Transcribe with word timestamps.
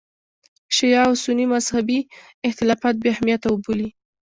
شیعه 0.75 0.99
او 1.07 1.13
سني 1.23 1.45
مذهبي 1.53 1.99
اختلافات 2.49 2.95
بې 3.01 3.09
اهمیته 3.15 3.47
وبولي. 3.51 3.89